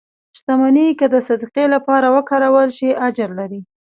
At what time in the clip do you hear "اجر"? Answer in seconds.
3.07-3.29